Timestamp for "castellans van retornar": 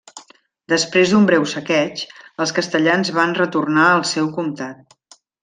2.61-3.85